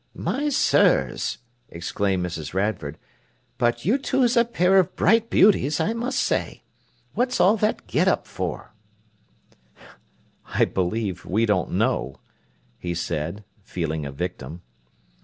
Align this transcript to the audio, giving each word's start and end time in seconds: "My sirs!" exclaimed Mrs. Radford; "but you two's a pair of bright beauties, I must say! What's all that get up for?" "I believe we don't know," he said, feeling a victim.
"My 0.15 0.49
sirs!" 0.49 1.37
exclaimed 1.69 2.25
Mrs. 2.25 2.55
Radford; 2.55 2.97
"but 3.59 3.85
you 3.85 3.99
two's 3.99 4.35
a 4.35 4.43
pair 4.43 4.79
of 4.79 4.95
bright 4.95 5.29
beauties, 5.29 5.79
I 5.79 5.93
must 5.93 6.17
say! 6.17 6.63
What's 7.13 7.39
all 7.39 7.55
that 7.57 7.85
get 7.85 8.07
up 8.07 8.25
for?" 8.25 8.73
"I 10.47 10.65
believe 10.65 11.23
we 11.23 11.45
don't 11.45 11.73
know," 11.73 12.15
he 12.79 12.95
said, 12.95 13.43
feeling 13.61 14.03
a 14.03 14.11
victim. 14.11 14.63